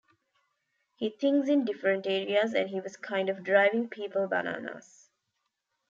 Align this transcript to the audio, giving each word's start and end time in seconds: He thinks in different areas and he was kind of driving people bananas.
He 0.95 1.11
thinks 1.11 1.47
in 1.47 1.63
different 1.63 2.07
areas 2.07 2.55
and 2.55 2.71
he 2.71 2.79
was 2.79 2.97
kind 2.97 3.29
of 3.29 3.43
driving 3.43 3.87
people 3.87 4.27
bananas. 4.27 5.11